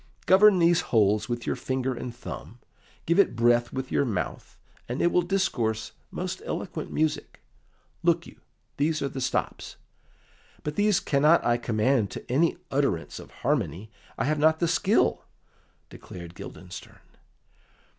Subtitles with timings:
[0.25, 2.57] "Govern these holes with your finger and thumb,
[3.05, 4.57] give it breath with your mouth,
[4.89, 7.39] and it will discourse most eloquent music.
[8.01, 8.37] Look you,
[8.77, 9.75] these are the stops."
[10.63, 15.23] "But these cannot I command to any utterance of harmony; I have not the skill,"
[15.91, 16.97] declared Guildenstern.